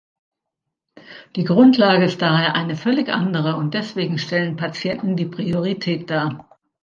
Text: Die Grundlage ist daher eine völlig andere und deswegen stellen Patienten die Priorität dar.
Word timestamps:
Die 1.35 1.43
Grundlage 1.43 2.05
ist 2.05 2.23
daher 2.23 2.55
eine 2.55 2.75
völlig 2.75 3.09
andere 3.09 3.55
und 3.55 3.75
deswegen 3.75 4.17
stellen 4.17 4.55
Patienten 4.57 5.15
die 5.15 5.27
Priorität 5.27 6.09
dar. 6.09 6.49